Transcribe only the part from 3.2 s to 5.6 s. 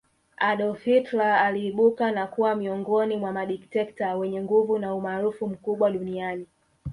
madikteta wenye nguvu na umaarufu